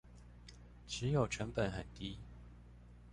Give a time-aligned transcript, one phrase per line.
[0.87, 2.17] 持有成本很低